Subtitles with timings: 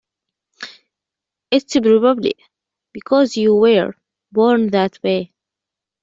[1.51, 2.33] It's probably
[2.91, 3.93] because you were
[4.33, 5.31] born that way.